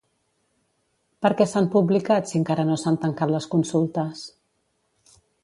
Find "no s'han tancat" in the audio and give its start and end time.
2.71-3.35